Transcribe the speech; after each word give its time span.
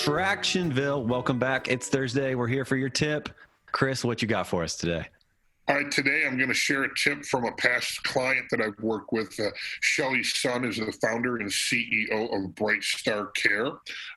Tractionville. 0.00 1.04
Welcome 1.04 1.38
back. 1.38 1.68
It's 1.68 1.88
Thursday. 1.88 2.34
We're 2.34 2.48
here 2.48 2.64
for 2.64 2.76
your 2.76 2.88
tip. 2.88 3.28
Chris, 3.70 4.02
what 4.02 4.22
you 4.22 4.28
got 4.28 4.46
for 4.46 4.62
us 4.62 4.74
today? 4.74 5.06
All 5.68 5.74
right, 5.76 5.90
today 5.90 6.24
I'm 6.26 6.38
going 6.38 6.48
to 6.48 6.54
share 6.54 6.84
a 6.84 6.94
tip 6.96 7.22
from 7.26 7.44
a 7.44 7.52
past 7.52 8.02
client 8.04 8.46
that 8.50 8.62
I've 8.62 8.82
worked 8.82 9.12
with. 9.12 9.38
Uh, 9.38 9.50
Shelly 9.82 10.24
Sun 10.24 10.64
is 10.64 10.78
the 10.78 10.90
founder 11.02 11.36
and 11.36 11.50
CEO 11.50 12.34
of 12.34 12.50
BrightStar 12.52 13.28
Care. 13.34 13.66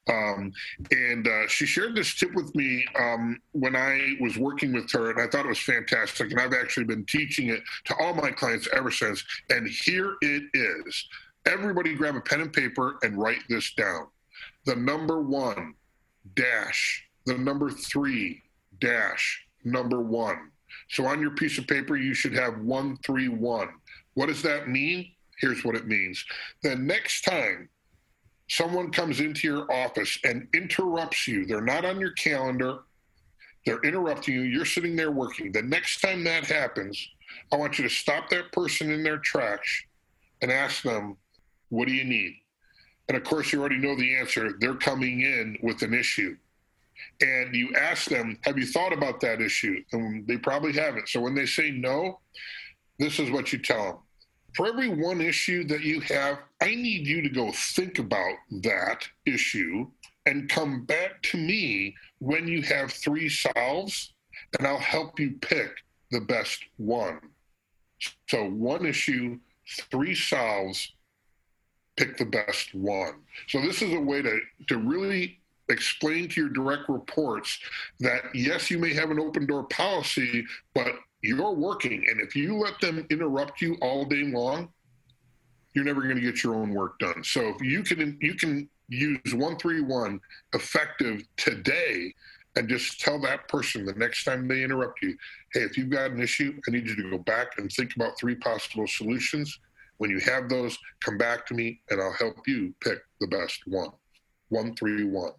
Um, 0.07 0.53
and 0.91 1.27
uh, 1.27 1.49
she 1.49 1.65
shared 1.65 1.95
this 1.95 2.15
tip 2.15 2.33
with 2.33 2.55
me 2.55 2.85
um, 2.97 3.41
when 3.51 3.75
I 3.75 4.15
was 4.21 4.37
working 4.37 4.71
with 4.71 4.89
her, 4.93 5.11
and 5.11 5.19
I 5.19 5.27
thought 5.27 5.45
it 5.45 5.49
was 5.49 5.59
fantastic. 5.59 6.31
And 6.31 6.39
I've 6.39 6.53
actually 6.53 6.85
been 6.85 7.05
teaching 7.07 7.49
it 7.49 7.61
to 7.85 7.95
all 7.99 8.13
my 8.13 8.31
clients 8.31 8.69
ever 8.73 8.89
since. 8.89 9.21
And 9.49 9.67
here 9.67 10.15
it 10.21 10.43
is. 10.53 11.07
Everybody 11.45 11.93
grab 11.93 12.15
a 12.15 12.21
pen 12.21 12.39
and 12.39 12.53
paper 12.53 12.99
and 13.03 13.17
write 13.17 13.43
this 13.49 13.73
down. 13.73 14.07
The 14.65 14.75
number 14.75 15.21
one 15.21 15.75
dash, 16.35 17.05
the 17.25 17.37
number 17.37 17.69
three 17.69 18.41
dash, 18.79 19.45
number 19.63 20.01
one 20.01 20.51
so 20.89 21.05
on 21.05 21.21
your 21.21 21.31
piece 21.31 21.57
of 21.57 21.67
paper, 21.67 21.95
you 21.95 22.13
should 22.13 22.33
have 22.33 22.59
131. 22.59 23.69
What 24.13 24.27
does 24.27 24.41
that 24.43 24.69
mean? 24.69 25.11
Here's 25.39 25.63
what 25.63 25.75
it 25.75 25.87
means. 25.87 26.23
The 26.61 26.75
next 26.75 27.21
time 27.21 27.69
someone 28.49 28.91
comes 28.91 29.19
into 29.19 29.47
your 29.47 29.71
office 29.71 30.19
and 30.23 30.47
interrupts 30.53 31.27
you, 31.27 31.45
they're 31.45 31.61
not 31.61 31.85
on 31.85 31.99
your 31.99 32.11
calendar, 32.11 32.79
they're 33.65 33.81
interrupting 33.81 34.35
you, 34.35 34.41
you're 34.41 34.65
sitting 34.65 34.95
there 34.95 35.11
working. 35.11 35.51
The 35.51 35.61
next 35.61 36.01
time 36.01 36.23
that 36.25 36.45
happens, 36.45 37.09
I 37.51 37.55
want 37.55 37.79
you 37.79 37.83
to 37.83 37.89
stop 37.89 38.29
that 38.29 38.51
person 38.51 38.91
in 38.91 39.03
their 39.03 39.17
tracks 39.17 39.83
and 40.41 40.51
ask 40.51 40.83
them, 40.83 41.17
What 41.69 41.87
do 41.87 41.93
you 41.93 42.03
need? 42.03 42.35
And 43.07 43.17
of 43.17 43.23
course, 43.23 43.51
you 43.51 43.59
already 43.59 43.77
know 43.77 43.95
the 43.95 44.15
answer. 44.15 44.53
They're 44.59 44.75
coming 44.75 45.21
in 45.21 45.57
with 45.61 45.81
an 45.81 45.93
issue 45.93 46.37
and 47.21 47.55
you 47.55 47.73
ask 47.75 48.09
them, 48.09 48.37
Have 48.43 48.57
you 48.57 48.65
thought 48.65 48.93
about 48.93 49.19
that 49.21 49.41
issue? 49.41 49.83
And 49.91 50.27
they 50.27 50.37
probably 50.37 50.73
haven't. 50.73 51.09
So 51.09 51.19
when 51.19 51.35
they 51.35 51.45
say 51.45 51.71
no, 51.71 52.19
this 52.99 53.19
is 53.19 53.31
what 53.31 53.51
you 53.53 53.59
tell 53.59 53.83
them. 53.83 53.97
For 54.55 54.67
every 54.67 54.89
one 54.89 55.19
issue 55.19 55.63
that 55.65 55.81
you 55.81 55.99
have, 56.01 56.39
I 56.61 56.75
need 56.75 57.07
you 57.07 57.21
to 57.21 57.29
go 57.29 57.51
think 57.51 57.97
about 57.97 58.35
that 58.61 59.07
issue 59.25 59.87
and 60.25 60.49
come 60.49 60.85
back 60.85 61.21
to 61.23 61.37
me 61.37 61.95
when 62.19 62.47
you 62.47 62.61
have 62.61 62.91
three 62.91 63.29
solves, 63.29 64.13
and 64.57 64.67
I'll 64.67 64.77
help 64.77 65.19
you 65.19 65.37
pick 65.41 65.71
the 66.11 66.21
best 66.21 66.63
one. 66.77 67.19
So, 68.29 68.49
one 68.49 68.85
issue, 68.85 69.39
three 69.89 70.13
solves, 70.13 70.93
pick 71.95 72.17
the 72.17 72.25
best 72.25 72.73
one. 72.73 73.21
So, 73.47 73.61
this 73.61 73.81
is 73.81 73.93
a 73.93 73.99
way 73.99 74.21
to, 74.21 74.39
to 74.69 74.77
really 74.77 75.39
explain 75.69 76.27
to 76.29 76.41
your 76.41 76.49
direct 76.49 76.89
reports 76.89 77.59
that 77.99 78.23
yes, 78.33 78.69
you 78.69 78.77
may 78.77 78.93
have 78.93 79.11
an 79.11 79.19
open 79.19 79.45
door 79.45 79.63
policy, 79.63 80.45
but 80.73 80.93
you're 81.21 81.53
working. 81.53 82.05
And 82.09 82.19
if 82.19 82.35
you 82.35 82.57
let 82.57 82.79
them 82.81 83.05
interrupt 83.09 83.61
you 83.61 83.77
all 83.81 84.05
day 84.05 84.23
long, 84.23 84.69
you're 85.73 85.85
never 85.85 86.01
going 86.01 86.15
to 86.15 86.21
get 86.21 86.43
your 86.43 86.55
own 86.55 86.73
work 86.73 86.99
done. 86.99 87.23
So 87.23 87.49
if 87.49 87.61
you 87.61 87.83
can 87.83 88.17
you 88.21 88.35
can 88.35 88.69
use 88.89 89.19
131 89.23 90.19
effective 90.53 91.23
today 91.37 92.13
and 92.55 92.69
just 92.69 92.99
tell 92.99 93.19
that 93.21 93.47
person 93.47 93.85
the 93.85 93.93
next 93.93 94.25
time 94.25 94.47
they 94.47 94.63
interrupt 94.63 95.01
you, 95.01 95.17
hey, 95.53 95.61
if 95.61 95.77
you've 95.77 95.89
got 95.89 96.11
an 96.11 96.21
issue, 96.21 96.59
I 96.67 96.71
need 96.71 96.87
you 96.87 96.95
to 96.95 97.09
go 97.09 97.17
back 97.17 97.57
and 97.57 97.71
think 97.71 97.95
about 97.95 98.19
three 98.19 98.35
possible 98.35 98.85
solutions. 98.87 99.59
When 99.97 100.09
you 100.09 100.19
have 100.19 100.49
those, 100.49 100.77
come 101.03 101.17
back 101.17 101.45
to 101.47 101.53
me 101.53 101.81
and 101.89 102.01
I'll 102.01 102.13
help 102.13 102.47
you 102.47 102.73
pick 102.81 102.99
the 103.19 103.27
best 103.27 103.61
one. 103.67 103.89
131. 104.49 105.31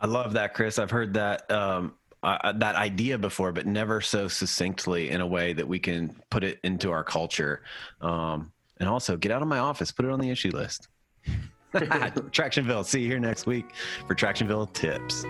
I 0.00 0.06
love 0.06 0.32
that, 0.34 0.54
Chris. 0.54 0.78
I've 0.78 0.90
heard 0.90 1.14
that 1.14 1.50
um, 1.50 1.94
uh, 2.22 2.52
that 2.52 2.74
idea 2.74 3.18
before, 3.18 3.52
but 3.52 3.66
never 3.66 4.00
so 4.00 4.28
succinctly 4.28 5.10
in 5.10 5.20
a 5.20 5.26
way 5.26 5.52
that 5.52 5.66
we 5.66 5.78
can 5.78 6.14
put 6.30 6.44
it 6.44 6.58
into 6.64 6.90
our 6.90 7.04
culture. 7.04 7.62
Um, 8.00 8.52
and 8.78 8.88
also, 8.88 9.16
get 9.16 9.32
out 9.32 9.42
of 9.42 9.48
my 9.48 9.58
office, 9.58 9.90
put 9.90 10.04
it 10.04 10.10
on 10.10 10.20
the 10.20 10.30
issue 10.30 10.50
list. 10.50 10.88
Tractionville. 11.74 12.84
See 12.84 13.00
you 13.00 13.08
here 13.08 13.20
next 13.20 13.46
week 13.46 13.66
for 14.06 14.14
Tractionville 14.14 14.72
tips. 14.72 15.24